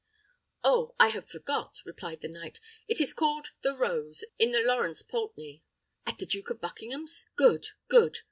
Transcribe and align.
"Oh! 0.63 0.95
I 0.99 1.09
had 1.09 1.29
forgot," 1.29 1.77
replied 1.85 2.21
the 2.21 2.27
knight; 2.27 2.59
"it 2.87 2.99
is 2.99 3.13
called 3.13 3.49
the 3.61 3.77
Rose, 3.77 4.23
in 4.39 4.51
the 4.51 4.63
Laurence 4.63 5.03
Poultney." 5.03 5.61
"At 6.07 6.17
the 6.17 6.25
Duke 6.25 6.49
of 6.49 6.59
Buckingham's! 6.59 7.29
Good, 7.35 7.67
good!" 7.87 8.17